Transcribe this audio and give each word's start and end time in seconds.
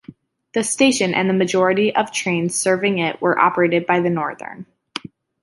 The 0.55 0.63
station 0.63 1.13
and 1.13 1.29
the 1.29 1.33
majority 1.35 1.95
of 1.95 2.11
trains 2.11 2.55
serving 2.55 2.97
it 2.97 3.21
are 3.21 3.37
operated 3.37 3.85
by 3.85 3.99
Northern. 3.99 4.65